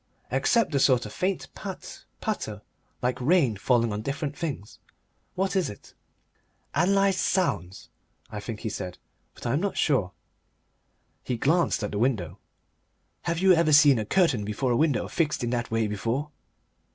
Except 0.31 0.71
the 0.71 0.79
sort 0.79 1.05
of 1.05 1.13
faint 1.13 1.47
pat, 1.53 2.05
patter, 2.21 2.63
like 3.03 3.21
rain 3.21 3.55
falling 3.55 3.93
on 3.93 4.01
different 4.01 4.35
things. 4.35 4.79
What 5.35 5.55
is 5.55 5.69
it?" 5.69 5.93
"Analysed 6.73 7.21
sounds," 7.21 7.89
I 8.31 8.39
think 8.39 8.61
he 8.61 8.69
said, 8.69 8.97
but 9.35 9.45
I 9.45 9.53
am 9.53 9.59
not 9.61 9.77
sure. 9.77 10.11
He 11.23 11.37
glanced 11.37 11.83
at 11.83 11.91
the 11.91 11.99
window. 11.99 12.39
"Have 13.29 13.37
you 13.37 13.53
ever 13.53 13.71
seen 13.71 13.99
a 13.99 14.05
curtain 14.05 14.43
before 14.43 14.71
a 14.71 14.75
window 14.75 15.07
fixed 15.07 15.43
in 15.43 15.51
that 15.51 15.69
way 15.69 15.85
before?" 15.85 16.31